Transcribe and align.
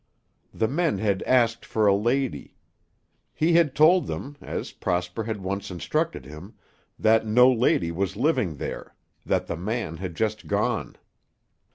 The 0.51 0.67
men 0.67 0.97
had 0.97 1.21
asked 1.27 1.63
for 1.63 1.85
a 1.85 1.93
lady. 1.93 2.55
He 3.35 3.53
had 3.53 3.75
told 3.75 4.07
them, 4.07 4.35
as 4.41 4.71
Prosper 4.71 5.25
had 5.25 5.41
once 5.43 5.69
instructed 5.69 6.25
him, 6.25 6.55
that 6.97 7.27
no 7.27 7.51
lady 7.51 7.91
was 7.91 8.15
living 8.15 8.55
there, 8.55 8.95
that 9.27 9.45
the 9.45 9.55
man 9.57 9.97
had 9.97 10.15
just 10.15 10.47
gone. 10.47 10.95